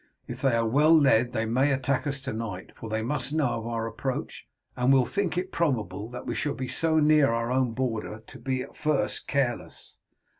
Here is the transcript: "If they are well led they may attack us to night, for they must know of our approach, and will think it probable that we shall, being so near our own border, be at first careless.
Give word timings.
"If 0.27 0.41
they 0.41 0.55
are 0.55 0.65
well 0.65 0.99
led 0.99 1.31
they 1.31 1.45
may 1.45 1.71
attack 1.71 2.07
us 2.07 2.19
to 2.21 2.33
night, 2.33 2.71
for 2.75 2.89
they 2.89 3.03
must 3.03 3.33
know 3.33 3.59
of 3.59 3.67
our 3.67 3.85
approach, 3.85 4.47
and 4.75 4.91
will 4.91 5.05
think 5.05 5.37
it 5.37 5.51
probable 5.51 6.09
that 6.09 6.25
we 6.25 6.33
shall, 6.33 6.55
being 6.55 6.71
so 6.71 6.97
near 6.97 7.29
our 7.31 7.51
own 7.51 7.73
border, 7.73 8.23
be 8.43 8.63
at 8.63 8.75
first 8.75 9.27
careless. 9.27 9.93